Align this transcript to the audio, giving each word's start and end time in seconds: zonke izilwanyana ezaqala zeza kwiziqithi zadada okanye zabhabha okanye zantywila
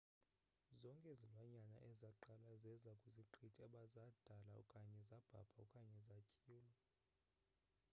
zonke 0.81 1.09
izilwanyana 1.15 1.75
ezaqala 1.91 2.51
zeza 2.63 2.91
kwiziqithi 3.01 3.45
zadada 3.57 4.03
okanye 4.59 4.99
zabhabha 5.09 5.57
okanye 5.65 5.97
zantywila 6.07 6.77